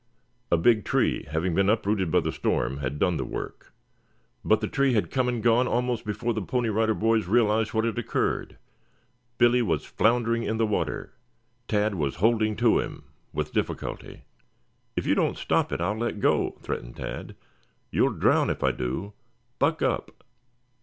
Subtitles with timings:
[0.51, 3.71] A big tree, having been uprooted by the storm, had done the work.
[4.43, 7.85] But the tree had come and gone almost before the Pony Rider Boys realized what
[7.85, 8.57] had occurred.
[9.37, 11.13] Billy was floundering in the water.
[11.67, 14.23] Tad was holding to him with difficulty.
[14.95, 17.35] "If you don't stop it, I'll let go," threatened Tad.
[17.91, 19.13] "You'll drown if I do.
[19.59, 20.23] Buck up!"